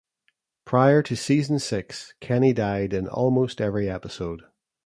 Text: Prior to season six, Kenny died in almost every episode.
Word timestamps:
Prior 0.65 1.03
to 1.03 1.15
season 1.15 1.59
six, 1.59 2.15
Kenny 2.19 2.53
died 2.53 2.91
in 2.91 3.07
almost 3.07 3.61
every 3.61 3.87
episode. 3.87 4.41